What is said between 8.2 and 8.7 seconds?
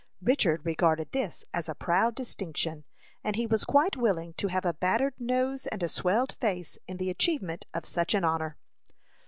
honor.